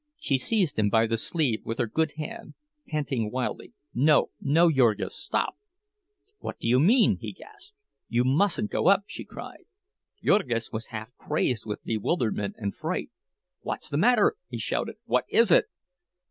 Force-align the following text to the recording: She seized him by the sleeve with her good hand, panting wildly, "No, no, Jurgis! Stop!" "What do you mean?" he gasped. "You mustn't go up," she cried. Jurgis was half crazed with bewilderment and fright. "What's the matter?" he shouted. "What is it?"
She 0.17 0.39
seized 0.39 0.79
him 0.79 0.89
by 0.89 1.05
the 1.05 1.15
sleeve 1.15 1.61
with 1.63 1.77
her 1.77 1.85
good 1.85 2.13
hand, 2.17 2.55
panting 2.87 3.29
wildly, 3.29 3.73
"No, 3.93 4.31
no, 4.41 4.71
Jurgis! 4.71 5.15
Stop!" 5.15 5.57
"What 6.39 6.57
do 6.57 6.67
you 6.67 6.79
mean?" 6.79 7.19
he 7.21 7.31
gasped. 7.31 7.75
"You 8.09 8.23
mustn't 8.23 8.71
go 8.71 8.87
up," 8.87 9.03
she 9.05 9.23
cried. 9.23 9.65
Jurgis 10.23 10.71
was 10.71 10.87
half 10.87 11.15
crazed 11.17 11.67
with 11.67 11.83
bewilderment 11.83 12.55
and 12.57 12.75
fright. 12.75 13.11
"What's 13.61 13.89
the 13.89 13.97
matter?" 13.97 14.33
he 14.47 14.57
shouted. 14.57 14.95
"What 15.05 15.25
is 15.29 15.51
it?" 15.51 15.65